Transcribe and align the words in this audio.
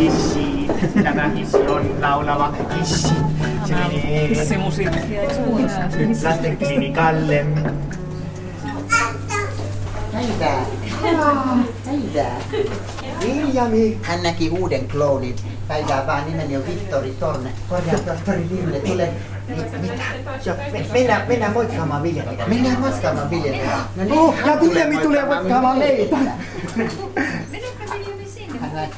hissi. 0.00 0.66
Tämä 1.02 1.28
hissi 1.28 1.56
on 1.56 2.00
laulava 2.00 2.52
hissi. 2.78 3.08
Se 3.64 3.74
menee 3.74 4.30
muuta? 5.46 5.70
lastenklinikalle. 6.28 7.46
Päivää. 10.12 10.66
Päivää. 11.84 12.36
Viljami. 13.26 13.98
Hän 14.02 14.22
näki 14.22 14.50
uuden 14.50 14.88
kloonin. 14.88 15.36
Päivää 15.68 16.06
vaan 16.06 16.26
nimeni 16.26 16.56
on 16.56 16.62
Vittori 16.66 17.10
Torne. 17.20 17.50
Korjaa 17.68 17.98
tohtori 17.98 18.46
Virne, 18.50 18.78
tule. 18.80 19.08
Mi- 19.48 19.56
mitä? 19.80 20.02
Me- 20.72 20.86
mennään, 20.92 21.28
mennään 21.28 21.52
moikkaamaan 21.52 22.02
Viljami. 22.02 22.36
Mennään 22.46 22.80
moskaamaan 22.80 23.30
Viljamiä. 23.30 23.70
No 23.96 24.04
niin, 24.04 24.18
Oh, 24.18 24.34
ja 24.46 24.60
Viljami 24.60 24.96
tulee 24.98 25.24
moikkaamaan 25.26 25.78
meitä. 25.78 26.16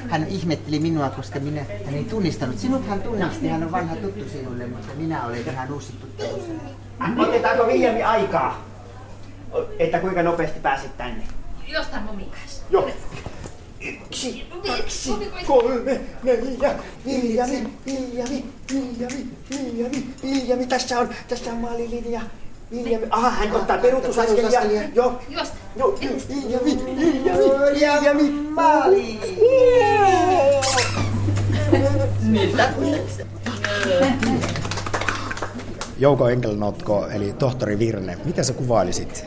Hän, 0.09 0.27
ihmetteli 0.29 0.79
minua, 0.79 1.11
koska 1.11 1.41
minä, 1.41 1.65
hän 1.85 1.95
ei 1.95 2.05
tunnistanut. 2.05 2.59
Sinut 2.59 2.89
hän 2.89 3.03
tunnisti, 3.03 3.49
hän 3.49 3.63
on 3.63 3.73
vanha 3.73 3.97
tuttu 3.97 4.25
sinulle, 4.29 4.67
mutta 4.67 4.95
minä 4.97 5.27
olen 5.27 5.41
ihan 5.53 5.73
uusi 5.73 5.93
tuttu. 5.93 6.25
Otetaanko 7.19 7.67
Viljami 7.67 8.03
aikaa? 8.03 8.65
Että 9.79 9.99
kuinka 9.99 10.23
nopeasti 10.23 10.61
pääset 10.61 10.97
tänne? 10.97 11.25
Jostain 11.69 12.05
kanssa. 12.07 12.63
Joo. 12.71 12.91
Yksi, 13.81 14.47
kaksi, 14.67 15.11
kolme, 15.47 16.01
neljä, 16.23 16.75
Viljami, 17.07 17.69
Viljami, 17.87 18.45
Viljami, 18.73 19.27
Viljami, 19.51 20.07
Viljami, 20.23 20.67
tässä 20.67 21.01
on, 21.01 21.09
tässä 21.29 21.51
on 21.51 21.57
maalilinja. 21.57 22.21
Viljami, 22.73 23.07
aha, 23.11 23.31
hän 23.31 23.53
ottaa 23.53 23.79
peruutusaskelia. 23.79 24.61
Joo, 24.95 25.21
Juosta. 25.29 25.57
joo, 25.77 25.99
Viljami, 26.01 26.79
Viljami, 26.98 27.45
Viljami, 27.75 28.31
Maali! 28.51 29.21
Jouko 35.98 36.28
Enkelnotko, 36.28 37.06
eli 37.06 37.33
tohtori 37.33 37.78
Virne, 37.78 38.19
mitä 38.25 38.43
sä 38.43 38.53
kuvailisit? 38.53 39.27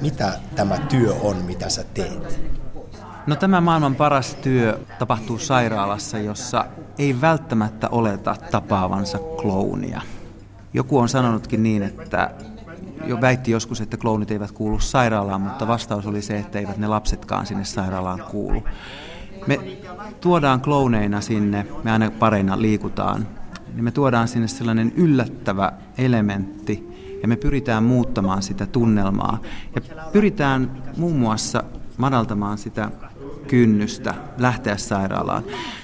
Mitä 0.00 0.32
tämä 0.56 0.78
työ 0.78 1.14
on, 1.22 1.36
mitä 1.36 1.68
sä 1.68 1.84
teet? 1.94 2.40
No 3.26 3.36
tämä 3.36 3.60
maailman 3.60 3.94
paras 3.94 4.34
työ 4.34 4.78
tapahtuu 4.98 5.38
sairaalassa, 5.38 6.18
jossa 6.18 6.64
ei 6.98 7.20
välttämättä 7.20 7.88
oleta 7.88 8.36
tapaavansa 8.50 9.18
kloonia. 9.18 10.00
Joku 10.74 10.98
on 10.98 11.08
sanonutkin 11.08 11.62
niin, 11.62 11.82
että 11.82 12.30
jo 13.08 13.20
väitti 13.20 13.50
joskus, 13.50 13.80
että 13.80 13.96
kloonit 13.96 14.30
eivät 14.30 14.52
kuulu 14.52 14.80
sairaalaan, 14.80 15.40
mutta 15.40 15.68
vastaus 15.68 16.06
oli 16.06 16.22
se, 16.22 16.38
että 16.38 16.58
eivät 16.58 16.76
ne 16.76 16.86
lapsetkaan 16.86 17.46
sinne 17.46 17.64
sairaalaan 17.64 18.22
kuulu. 18.30 18.64
Me 19.46 19.60
tuodaan 20.20 20.60
klooneina 20.60 21.20
sinne, 21.20 21.66
me 21.84 21.92
aina 21.92 22.10
pareina 22.10 22.60
liikutaan, 22.60 23.26
niin 23.74 23.84
me 23.84 23.90
tuodaan 23.90 24.28
sinne 24.28 24.48
sellainen 24.48 24.92
yllättävä 24.96 25.72
elementti 25.98 26.88
ja 27.22 27.28
me 27.28 27.36
pyritään 27.36 27.84
muuttamaan 27.84 28.42
sitä 28.42 28.66
tunnelmaa. 28.66 29.38
Ja 29.74 29.80
pyritään 30.12 30.82
muun 30.96 31.16
muassa 31.16 31.64
madaltamaan 31.96 32.58
sitä 32.58 32.90
kynnystä 33.46 34.14
lähteä 34.38 34.76
sairaalaan. 34.76 35.42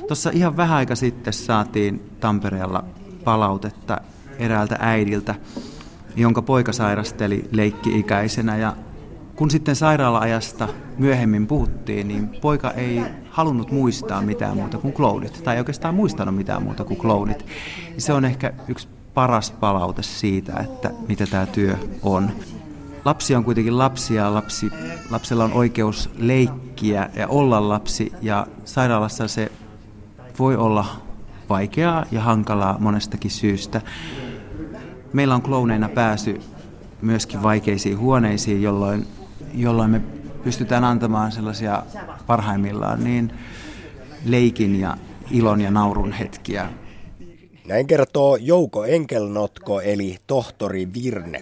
Tuossa 0.09 0.31
ihan 0.33 0.57
vähän 0.57 0.77
aika 0.77 0.95
sitten 0.95 1.33
saatiin 1.33 2.11
Tampereella 2.21 2.85
palautetta 3.25 4.01
eräältä 4.39 4.77
äidiltä, 4.81 5.35
jonka 6.17 6.43
poika 6.43 6.73
sairasteli 6.73 7.49
leikki-ikäisenä 7.53 8.57
ja 8.57 8.77
kun 9.37 9.51
sitten 9.51 9.77
sairaala-ajasta 9.77 10.69
myöhemmin 10.99 11.47
puhuttiin, 11.47 12.09
niin 12.09 12.29
poika 12.41 12.71
ei 12.71 13.03
halunnut 13.31 13.71
muistaa 13.71 14.23
mitään 14.23 14.57
muuta 14.57 14.79
kuin 14.79 14.95
kloonit, 14.95 15.41
tai 15.45 15.55
ei 15.55 15.61
oikeastaan 15.61 15.95
muistanut 15.95 16.37
mitään 16.37 16.63
muuta 16.63 16.85
kuin 16.85 16.99
kloonit. 17.01 17.47
Se 17.99 18.13
on 18.13 18.25
ehkä 18.25 18.53
yksi 18.69 18.89
paras 19.15 19.51
palaute 19.51 20.03
siitä, 20.03 20.53
että 20.61 20.91
mitä 21.09 21.27
tämä 21.27 21.47
työ 21.47 21.77
on. 22.03 22.31
Lapsi 23.05 23.35
on 23.35 23.45
kuitenkin 23.45 23.79
lapsi 23.79 24.15
ja 24.15 24.35
lapsi, 24.35 24.71
lapsella 25.11 25.45
on 25.45 25.53
oikeus 25.53 26.11
leikkiä 26.19 27.11
ja 27.17 27.29
olla 27.29 27.69
lapsi, 27.69 28.13
ja 28.23 28.47
sairaalassa 28.65 29.29
se 29.29 29.53
voi 30.39 30.57
olla 30.57 30.87
vaikeaa 31.49 32.05
ja 32.11 32.21
hankalaa 32.21 32.77
monestakin 32.79 33.31
syystä. 33.31 33.81
Meillä 35.15 35.35
on 35.35 35.43
klooneina 35.43 35.89
pääsy 35.89 36.41
myöskin 37.03 37.43
vaikeisiin 37.43 37.99
huoneisiin, 37.99 38.63
jolloin, 38.63 39.07
jolloin 39.55 39.91
me 39.91 40.01
pystytään 40.45 40.85
antamaan 40.85 41.33
sellaisia 41.33 41.83
parhaimmillaan 42.27 43.05
niin 43.05 43.33
leikin 44.25 44.81
ja 44.81 44.97
ilon 45.31 45.61
ja 45.61 45.71
naurun 45.71 46.13
hetkiä. 46.13 46.71
Näin 47.67 47.87
kertoo 47.87 48.37
Jouko 48.37 48.85
Enkelnotko, 48.85 49.81
eli 49.81 50.19
tohtori 50.27 50.89
Virne. 50.95 51.41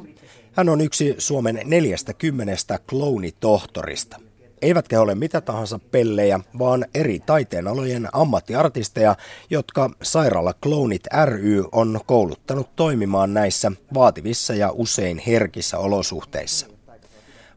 Hän 0.52 0.68
on 0.68 0.80
yksi 0.80 1.14
Suomen 1.18 1.60
40 1.64 2.78
kloonitohtorista. 2.90 4.20
Eivätkä 4.62 5.00
ole 5.00 5.14
mitä 5.14 5.40
tahansa 5.40 5.78
pellejä, 5.78 6.40
vaan 6.58 6.84
eri 6.94 7.20
taiteenalojen 7.20 8.08
ammattiartisteja, 8.12 9.16
jotka 9.50 9.90
Sairaala 10.02 10.54
Kloonit 10.54 11.02
ry 11.24 11.64
on 11.72 12.00
kouluttanut 12.06 12.76
toimimaan 12.76 13.34
näissä 13.34 13.72
vaativissa 13.94 14.54
ja 14.54 14.70
usein 14.72 15.22
herkissä 15.26 15.78
olosuhteissa. 15.78 16.66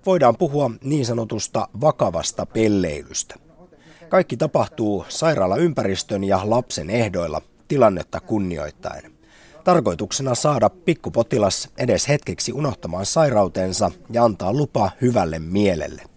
Voidaan 0.06 0.38
puhua 0.38 0.72
niin 0.84 1.06
sanotusta 1.06 1.68
vakavasta 1.82 2.46
pelleilystä. 2.46 3.36
Kaikki 4.10 4.38
tapahtuu 4.38 5.06
sairaalaympäristön 5.10 6.24
ja 6.24 6.42
lapsen 6.44 6.90
ehdoilla, 6.90 7.42
tilannetta 7.68 8.20
kunnioittaen. 8.20 9.12
Tarkoituksena 9.64 10.36
saada 10.36 10.70
pikkupotilas 10.70 11.70
edes 11.78 12.08
hetkeksi 12.08 12.54
unohtamaan 12.54 13.06
sairautensa 13.06 13.92
ja 14.10 14.24
antaa 14.24 14.54
lupa 14.54 14.92
hyvälle 15.02 15.40
mielelle. 15.40 16.15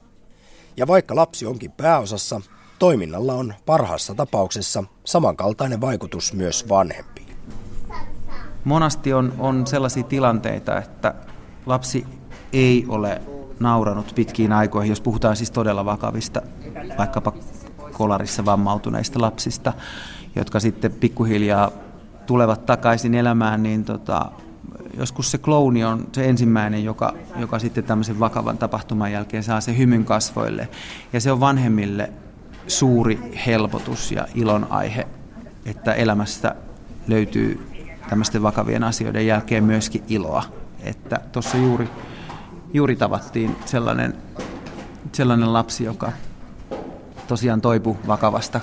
Ja 0.79 0.87
vaikka 0.87 1.17
lapsi 1.17 1.47
onkin 1.47 1.71
pääosassa, 1.71 2.41
toiminnalla 2.79 3.33
on 3.35 3.55
parhaassa 3.67 4.15
tapauksessa 4.15 4.85
samankaltainen 5.05 5.81
vaikutus 5.81 6.33
myös 6.33 6.69
vanhempiin. 6.69 7.37
Monasti 8.65 9.13
on, 9.13 9.35
on 9.39 9.67
sellaisia 9.67 10.03
tilanteita, 10.03 10.79
että 10.79 11.15
lapsi 11.67 12.07
ei 12.53 12.85
ole 12.89 13.23
nauranut 13.61 14.13
pitkiin 14.15 14.53
aikoihin, 14.53 14.91
jos 14.91 15.01
puhutaan 15.01 15.37
siis 15.37 15.51
todella 15.51 15.85
vakavista, 15.85 16.43
vaikkapa 16.99 17.33
kolarissa 17.93 18.45
vammautuneista 18.45 19.21
lapsista, 19.21 19.73
jotka 20.37 20.61
sitten 20.61 20.93
pikkuhiljaa 20.93 21.71
tulevat 22.27 22.67
takaisin 22.67 23.15
elämään, 23.15 23.63
niin 23.63 23.85
tota, 23.85 24.33
joskus 24.99 25.31
se 25.31 25.39
klouni 25.39 25.85
on 25.85 26.09
se 26.13 26.29
ensimmäinen, 26.29 26.85
joka, 26.85 27.15
joka 27.37 27.59
sitten 27.59 27.85
tämmöisen 27.85 28.21
vakavan 28.21 28.59
tapahtuman 28.59 29.13
jälkeen 29.13 29.43
saa 29.43 29.61
se 29.61 29.79
hymyn 29.79 30.05
kasvoille. 30.05 30.69
Ja 31.13 31.21
se 31.21 31.33
on 31.33 31.41
vanhemmille 31.41 32.13
suuri 32.67 33.33
helpotus 33.47 34.13
ja 34.13 34.27
ilon 34.35 34.67
aihe, 34.71 35.07
että 35.67 35.95
elämästä 35.95 36.55
löytyy 37.07 37.67
tämmöisten 38.09 38.43
vakavien 38.43 38.85
asioiden 38.85 39.27
jälkeen 39.27 39.65
myöskin 39.65 40.05
iloa. 40.09 40.45
Että 40.81 41.21
tuossa 41.33 41.57
juuri, 41.57 41.89
juuri 42.73 42.97
tavattiin 42.97 43.57
sellainen, 43.65 44.15
sellainen 45.13 45.53
lapsi, 45.53 45.85
joka 45.85 46.13
tosiaan 47.29 47.61
toipui 47.61 47.97
vakavasta 48.07 48.61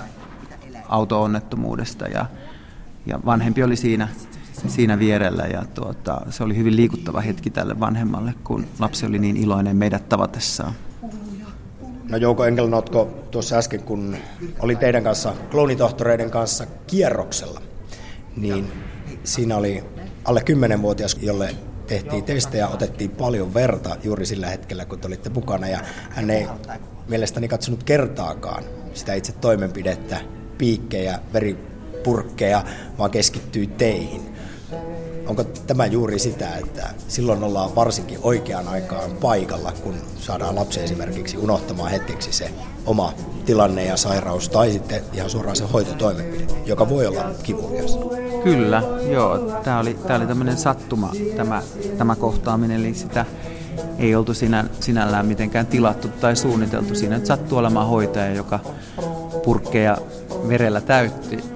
auto-onnettomuudesta 0.88 2.08
ja, 2.08 2.26
ja 3.06 3.20
vanhempi 3.24 3.62
oli 3.62 3.76
siinä, 3.76 4.08
siinä 4.68 4.98
vierellä 4.98 5.42
ja 5.42 5.64
tuota, 5.74 6.20
se 6.30 6.44
oli 6.44 6.56
hyvin 6.56 6.76
liikuttava 6.76 7.20
hetki 7.20 7.50
tälle 7.50 7.80
vanhemmalle, 7.80 8.34
kun 8.44 8.66
lapsi 8.78 9.06
oli 9.06 9.18
niin 9.18 9.36
iloinen 9.36 9.76
meidät 9.76 10.08
tavatessaan. 10.08 10.72
No 12.08 12.16
Jouko 12.16 12.44
Enkelnotko, 12.44 13.24
tuossa 13.30 13.56
äsken 13.56 13.82
kun 13.82 14.16
oli 14.58 14.76
teidän 14.76 15.04
kanssa, 15.04 15.34
kloonitohtoreiden 15.50 16.30
kanssa 16.30 16.66
kierroksella, 16.86 17.60
niin 18.36 18.72
siinä 19.24 19.56
oli 19.56 19.84
alle 20.24 20.42
10-vuotias, 20.50 21.16
jolle 21.22 21.56
tehtiin 21.86 22.24
testejä, 22.24 22.68
otettiin 22.68 23.10
paljon 23.10 23.54
verta 23.54 23.96
juuri 24.04 24.26
sillä 24.26 24.46
hetkellä, 24.46 24.84
kun 24.84 24.98
te 24.98 25.06
olitte 25.06 25.30
mukana, 25.30 25.68
ja 25.68 25.80
hän 26.10 26.30
ei 26.30 26.46
mielestäni 27.08 27.48
katsonut 27.48 27.82
kertaakaan 27.82 28.64
sitä 28.94 29.14
itse 29.14 29.32
toimenpidettä, 29.32 30.20
piikkejä, 30.58 31.18
veripurkkeja, 31.32 32.64
vaan 32.98 33.10
keskittyi 33.10 33.66
teihin. 33.66 34.35
Onko 35.26 35.44
tämä 35.44 35.86
juuri 35.86 36.18
sitä, 36.18 36.56
että 36.56 36.88
silloin 37.08 37.42
ollaan 37.42 37.74
varsinkin 37.74 38.18
oikeaan 38.22 38.68
aikaan 38.68 39.10
paikalla, 39.10 39.72
kun 39.82 39.94
saadaan 40.20 40.54
lapsi 40.56 40.80
esimerkiksi 40.80 41.36
unohtamaan 41.36 41.90
hetkeksi 41.90 42.32
se 42.32 42.50
oma 42.86 43.12
tilanne 43.46 43.84
ja 43.84 43.96
sairaus, 43.96 44.48
tai 44.48 44.72
sitten 44.72 45.02
ihan 45.12 45.30
suoraan 45.30 45.56
se 45.56 45.64
hoitotoimenpide, 45.72 46.46
joka 46.66 46.88
voi 46.88 47.06
olla 47.06 47.24
kivulias? 47.42 47.98
Kyllä, 48.44 48.82
joo. 49.12 49.38
Tämä 49.38 49.80
oli, 49.80 49.94
tämä 49.94 50.18
oli 50.18 50.26
tämmöinen 50.26 50.56
sattuma, 50.56 51.12
tämä, 51.36 51.62
tämä 51.98 52.16
kohtaaminen, 52.16 52.80
eli 52.80 52.94
sitä 52.94 53.26
ei 53.98 54.14
oltu 54.14 54.34
sinä, 54.34 54.64
sinällään 54.80 55.26
mitenkään 55.26 55.66
tilattu 55.66 56.08
tai 56.08 56.36
suunniteltu. 56.36 56.94
Siinä 56.94 57.16
nyt 57.16 57.26
sattuu 57.26 57.58
olemaan 57.58 57.86
hoitaja, 57.86 58.34
joka 58.34 58.60
purkkeja 59.44 59.98
verellä 60.48 60.80
täytti. 60.80 61.55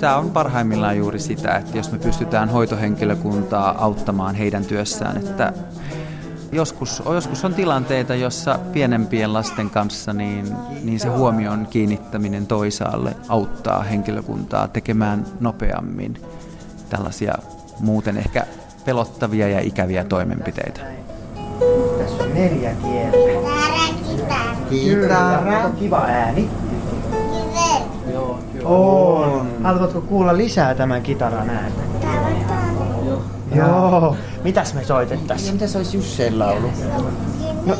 Tämä 0.00 0.16
on 0.16 0.30
parhaimmillaan 0.30 0.96
juuri 0.96 1.18
sitä, 1.18 1.56
että 1.56 1.76
jos 1.76 1.92
me 1.92 1.98
pystytään 1.98 2.48
hoitohenkilökuntaa 2.48 3.84
auttamaan 3.84 4.34
heidän 4.34 4.64
työssään, 4.64 5.16
että 5.16 5.52
joskus, 6.52 7.02
joskus 7.14 7.44
on 7.44 7.54
tilanteita, 7.54 8.14
jossa 8.14 8.58
pienempien 8.72 9.32
lasten 9.32 9.70
kanssa 9.70 10.12
niin, 10.12 10.56
niin 10.84 11.00
se 11.00 11.08
huomion 11.08 11.66
kiinnittäminen 11.70 12.46
toisaalle 12.46 13.16
auttaa 13.28 13.82
henkilökuntaa 13.82 14.68
tekemään 14.68 15.24
nopeammin 15.40 16.20
tällaisia 16.90 17.34
muuten 17.80 18.16
ehkä 18.16 18.46
pelottavia 18.84 19.48
ja 19.48 19.60
ikäviä 19.60 20.04
toimenpiteitä. 20.04 20.80
Tässä 21.98 22.24
on 22.24 22.34
neljä 22.34 22.70
kieltä. 22.74 23.16
Kitara. 24.70 25.64
On 25.64 25.72
kiva 25.72 25.98
ääni. 25.98 26.50
On. 28.64 29.46
Haluatko 29.62 30.00
kuulla 30.00 30.36
lisää 30.36 30.74
tämän 30.74 31.02
kitaran 31.02 31.50
äänen? 31.50 31.72
Joo. 33.54 34.16
Mitäs 34.44 34.74
me 34.74 34.84
soitettaisiin? 34.84 35.54
Mitäs 35.54 35.62
mitä 35.62 35.72
se 35.72 35.78
olisi 35.78 35.96
Jusseen 35.96 36.38
laulu? 36.38 36.70
No. 37.66 37.76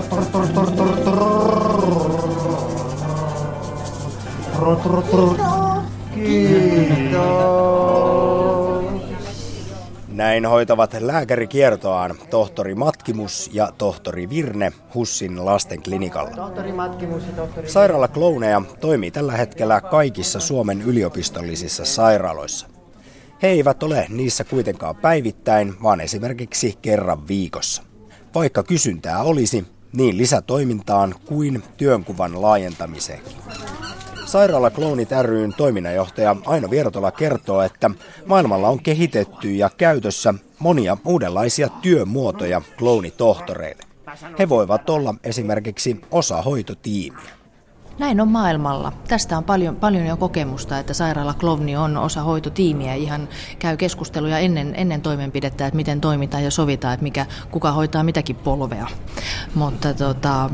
tractor, 4.53 5.62
Näin 10.33 10.45
hoitavat 10.45 10.95
lääkärikiertoaan 10.99 12.15
tohtori 12.29 12.75
Matkimus 12.75 13.49
ja 13.53 13.71
tohtori 13.77 14.29
Virne 14.29 14.71
Hussin 14.93 15.45
lastenklinikalla. 15.45 16.31
Tohtori 16.31 16.71
Matkimus 16.71 17.23
ja 17.27 17.33
tohtori... 17.35 17.69
Sairaala 17.69 18.07
Klouneja 18.07 18.61
toimii 18.81 19.11
tällä 19.11 19.31
hetkellä 19.31 19.81
kaikissa 19.81 20.39
Suomen 20.39 20.81
yliopistollisissa 20.81 21.85
sairaaloissa. 21.85 22.67
He 23.41 23.47
eivät 23.47 23.83
ole 23.83 24.05
niissä 24.09 24.43
kuitenkaan 24.43 24.95
päivittäin, 24.95 25.75
vaan 25.83 26.01
esimerkiksi 26.01 26.77
kerran 26.81 27.27
viikossa. 27.27 27.83
Vaikka 28.35 28.63
kysyntää 28.63 29.23
olisi, 29.23 29.65
niin 29.95 30.17
lisätoimintaan 30.17 31.15
kuin 31.25 31.63
työnkuvan 31.77 32.41
laajentamiseenkin. 32.41 33.33
Sairaala 34.25 34.69
Kloonit 34.69 35.09
ryn 35.21 35.53
toiminnanjohtaja 35.57 36.35
Aino 36.45 36.69
Viertola 36.69 37.11
kertoo, 37.11 37.61
että 37.61 37.89
maailmalla 38.25 38.69
on 38.69 38.83
kehitetty 38.83 39.51
ja 39.51 39.69
käytössä 39.77 40.33
monia 40.59 40.97
uudenlaisia 41.05 41.69
työmuotoja 41.81 42.61
kloonitohtoreille. 42.77 43.83
He 44.39 44.49
voivat 44.49 44.89
olla 44.89 45.15
esimerkiksi 45.23 46.01
osa 46.11 46.41
hoitotiimiä. 46.41 47.29
Näin 47.99 48.21
on 48.21 48.27
maailmalla. 48.27 48.91
Tästä 49.07 49.37
on 49.37 49.43
paljon, 49.43 49.75
paljon 49.75 50.05
jo 50.05 50.17
kokemusta, 50.17 50.79
että 50.79 50.93
sairaala 50.93 51.33
Klovni 51.33 51.75
on 51.75 51.97
osa 51.97 52.21
hoitotiimiä 52.21 52.93
ihan 52.93 53.29
käy 53.59 53.77
keskusteluja 53.77 54.39
ennen, 54.39 54.73
ennen 54.77 55.01
toimenpidettä, 55.01 55.67
että 55.67 55.75
miten 55.75 56.01
toimitaan 56.01 56.43
ja 56.43 56.51
sovitaan, 56.51 56.93
että 56.93 57.03
mikä, 57.03 57.25
kuka 57.51 57.71
hoitaa 57.71 58.03
mitäkin 58.03 58.35
polvea. 58.35 58.87
Mutta 59.55 59.93
tota, 59.93 60.49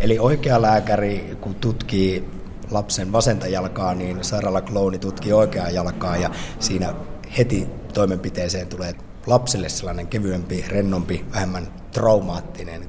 Eli 0.00 0.18
oikea 0.18 0.62
lääkäri, 0.62 1.36
kun 1.40 1.54
tutkii 1.54 2.24
lapsen 2.74 3.12
vasenta 3.12 3.46
jalkaa, 3.48 3.94
niin 3.94 4.24
sairaalaklouni 4.24 4.98
tutkii 4.98 5.32
oikeaa 5.32 5.70
jalkaa 5.70 6.16
ja 6.16 6.30
siinä 6.58 6.94
heti 7.38 7.68
toimenpiteeseen 7.94 8.66
tulee 8.66 8.94
lapselle 9.26 9.68
sellainen 9.68 10.06
kevyempi, 10.06 10.64
rennompi, 10.68 11.24
vähemmän 11.32 11.66
traumaattinen 11.92 12.88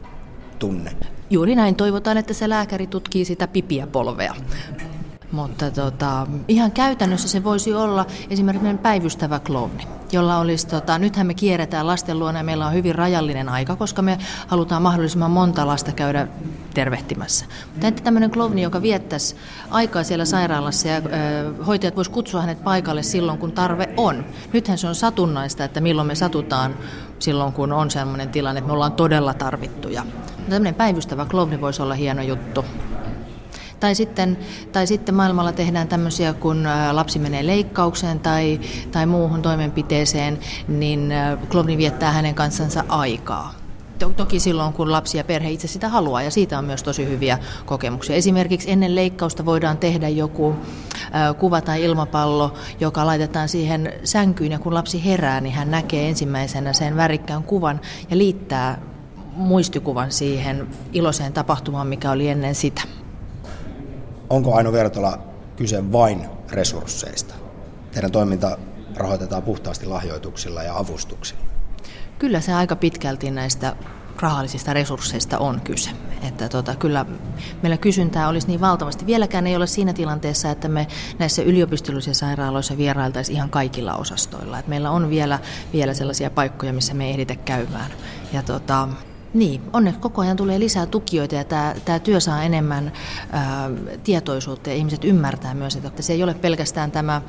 tunne. 0.59 0.91
juuri 1.29 1.55
näin 1.55 1.75
toivotaan, 1.75 2.17
että 2.17 2.33
se 2.33 2.49
lääkäri 2.49 2.87
tutkii 2.87 3.25
sitä 3.25 3.47
pipiä 3.47 3.87
polvea. 3.87 4.35
Mutta 5.31 5.71
tota, 5.71 6.27
ihan 6.47 6.71
käytännössä 6.71 7.27
se 7.27 7.43
voisi 7.43 7.73
olla 7.73 8.05
esimerkiksi 8.29 8.77
päivystävä 8.77 9.39
klooni, 9.39 9.87
jolla 10.11 10.37
olisi, 10.37 10.67
tota, 10.67 10.99
nythän 10.99 11.27
me 11.27 11.33
kierretään 11.33 11.87
lasten 11.87 12.19
luona 12.19 12.39
ja 12.39 12.43
meillä 12.43 12.67
on 12.67 12.73
hyvin 12.73 12.95
rajallinen 12.95 13.49
aika, 13.49 13.75
koska 13.75 14.01
me 14.01 14.17
halutaan 14.47 14.81
mahdollisimman 14.81 15.31
monta 15.31 15.67
lasta 15.67 15.91
käydä 15.91 16.27
tervehtimässä. 16.73 17.45
Mutta 17.71 17.87
entä 17.87 18.03
tämmöinen 18.03 18.31
klooni, 18.31 18.61
joka 18.61 18.81
viettäisi 18.81 19.35
aikaa 19.69 20.03
siellä 20.03 20.25
sairaalassa 20.25 20.87
ja 20.87 20.97
ö, 20.97 21.63
hoitajat 21.63 21.95
vois 21.95 22.09
kutsua 22.09 22.41
hänet 22.41 22.63
paikalle 22.63 23.03
silloin, 23.03 23.37
kun 23.37 23.51
tarve 23.51 23.89
on. 23.97 24.25
Nythän 24.53 24.77
se 24.77 24.87
on 24.87 24.95
satunnaista, 24.95 25.63
että 25.63 25.81
milloin 25.81 26.07
me 26.07 26.15
satutaan 26.15 26.75
silloin, 27.19 27.53
kun 27.53 27.73
on 27.73 27.91
sellainen 27.91 28.29
tilanne, 28.29 28.59
että 28.59 28.67
me 28.67 28.73
ollaan 28.73 28.93
todella 28.93 29.33
tarvittuja. 29.33 30.03
Mutta 30.03 30.49
tämmöinen 30.49 30.75
päivystävä 30.75 31.25
klooni 31.25 31.61
voisi 31.61 31.81
olla 31.81 31.93
hieno 31.93 32.21
juttu. 32.21 32.65
Tai 33.85 33.95
sitten, 33.95 34.37
tai 34.71 34.87
sitten 34.87 35.15
maailmalla 35.15 35.51
tehdään 35.51 35.87
tämmöisiä, 35.87 36.33
kun 36.33 36.65
ä, 36.65 36.95
lapsi 36.95 37.19
menee 37.19 37.47
leikkaukseen 37.47 38.19
tai, 38.19 38.59
tai 38.91 39.05
muuhun 39.05 39.41
toimenpiteeseen, 39.41 40.39
niin 40.67 41.11
ä, 41.11 41.37
klovni 41.49 41.77
viettää 41.77 42.11
hänen 42.11 42.35
kanssansa 42.35 42.83
aikaa. 42.89 43.53
To- 43.99 44.09
Toki 44.09 44.39
silloin, 44.39 44.73
kun 44.73 44.91
lapsi 44.91 45.17
ja 45.17 45.23
perhe 45.23 45.49
itse 45.49 45.67
sitä 45.67 45.89
haluaa, 45.89 46.21
ja 46.21 46.31
siitä 46.31 46.57
on 46.57 46.65
myös 46.65 46.83
tosi 46.83 47.05
hyviä 47.05 47.39
kokemuksia. 47.65 48.15
Esimerkiksi 48.15 48.71
ennen 48.71 48.95
leikkausta 48.95 49.45
voidaan 49.45 49.77
tehdä 49.77 50.09
joku 50.09 50.55
ä, 51.29 51.33
kuva 51.33 51.61
tai 51.61 51.83
ilmapallo, 51.83 52.53
joka 52.79 53.05
laitetaan 53.05 53.49
siihen 53.49 53.93
sänkyyn, 54.03 54.51
ja 54.51 54.59
kun 54.59 54.73
lapsi 54.73 55.05
herää, 55.05 55.41
niin 55.41 55.53
hän 55.55 55.71
näkee 55.71 56.09
ensimmäisenä 56.09 56.73
sen 56.73 56.97
värikkään 56.97 57.43
kuvan 57.43 57.81
ja 58.09 58.17
liittää 58.17 58.81
muistikuvan 59.35 60.11
siihen 60.11 60.67
iloiseen 60.93 61.33
tapahtumaan, 61.33 61.87
mikä 61.87 62.11
oli 62.11 62.29
ennen 62.29 62.55
sitä. 62.55 62.81
Onko 64.29 64.55
Aino 64.55 64.71
Vertola 64.71 65.19
kyse 65.55 65.91
vain 65.91 66.25
resursseista? 66.51 67.33
Teidän 67.91 68.11
toiminta 68.11 68.57
rahoitetaan 68.95 69.43
puhtaasti 69.43 69.85
lahjoituksilla 69.85 70.63
ja 70.63 70.77
avustuksilla. 70.77 71.41
Kyllä 72.19 72.41
se 72.41 72.53
aika 72.53 72.75
pitkälti 72.75 73.31
näistä 73.31 73.75
rahallisista 74.19 74.73
resursseista 74.73 75.37
on 75.37 75.61
kyse. 75.61 75.89
Että 76.27 76.49
tota, 76.49 76.75
kyllä 76.75 77.05
meillä 77.61 77.77
kysyntää 77.77 78.27
olisi 78.27 78.47
niin 78.47 78.61
valtavasti. 78.61 79.05
Vieläkään 79.05 79.47
ei 79.47 79.55
ole 79.55 79.67
siinä 79.67 79.93
tilanteessa, 79.93 80.51
että 80.51 80.67
me 80.67 80.87
näissä 81.19 81.41
yliopistollisissa 81.41 82.25
sairaaloissa 82.25 82.77
vierailtaisiin 82.77 83.35
ihan 83.35 83.49
kaikilla 83.49 83.95
osastoilla. 83.95 84.59
Et 84.59 84.67
meillä 84.67 84.91
on 84.91 85.09
vielä, 85.09 85.39
vielä 85.73 85.93
sellaisia 85.93 86.29
paikkoja, 86.29 86.73
missä 86.73 86.93
me 86.93 87.05
ei 87.05 87.11
ehditä 87.11 87.35
käymään. 87.35 87.91
Ja 88.33 88.43
tota, 88.43 88.87
niin, 89.35 89.61
onneksi 89.73 89.99
koko 89.99 90.21
ajan 90.21 90.37
tulee 90.37 90.59
lisää 90.59 90.85
tukijoita 90.85 91.35
ja 91.35 91.43
tämä, 91.43 91.75
tämä 91.85 91.99
työ 91.99 92.19
saa 92.19 92.43
enemmän 92.43 92.91
ää, 93.31 93.69
tietoisuutta 94.03 94.69
ja 94.69 94.75
ihmiset 94.75 95.03
ymmärtää 95.03 95.53
myös, 95.53 95.75
että 95.75 96.01
se 96.01 96.13
ei 96.13 96.23
ole 96.23 96.33
pelkästään 96.33 96.91
tämä 96.91 97.21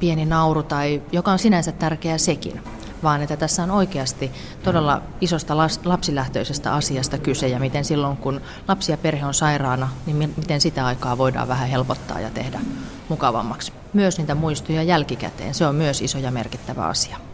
pieni 0.00 0.24
nauru, 0.24 0.62
tai, 0.62 1.02
joka 1.12 1.32
on 1.32 1.38
sinänsä 1.38 1.72
tärkeää 1.72 2.18
sekin, 2.18 2.60
vaan 3.02 3.22
että 3.22 3.36
tässä 3.36 3.62
on 3.62 3.70
oikeasti 3.70 4.30
todella 4.62 5.02
isosta 5.20 5.56
lapsilähtöisestä 5.84 6.74
asiasta 6.74 7.18
kyse 7.18 7.48
ja 7.48 7.60
miten 7.60 7.84
silloin, 7.84 8.16
kun 8.16 8.40
lapsi 8.68 8.92
ja 8.92 8.98
perhe 8.98 9.26
on 9.26 9.34
sairaana, 9.34 9.88
niin 10.06 10.16
mi- 10.16 10.30
miten 10.36 10.60
sitä 10.60 10.86
aikaa 10.86 11.18
voidaan 11.18 11.48
vähän 11.48 11.68
helpottaa 11.68 12.20
ja 12.20 12.30
tehdä 12.30 12.60
mukavammaksi. 13.08 13.72
Myös 13.92 14.18
niitä 14.18 14.34
muistoja 14.34 14.82
jälkikäteen, 14.82 15.54
se 15.54 15.66
on 15.66 15.74
myös 15.74 16.02
iso 16.02 16.18
ja 16.18 16.30
merkittävä 16.30 16.86
asia. 16.86 17.29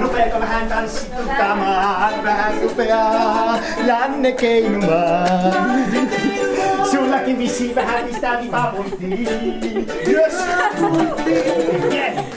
Rupeeko 0.00 0.40
vähän 0.40 0.68
tanssittamaan, 0.68 2.22
vähän 2.24 2.54
rupeaa 2.62 3.58
Janne 3.86 4.32
keinumaan. 4.32 5.52
Sullakin 6.90 7.38
vissiin 7.38 7.74
vähän 7.74 8.04
pistää 8.04 8.40
vipapunttiin. 8.42 9.86
Jos 10.06 10.34
Yeah. 11.92 12.31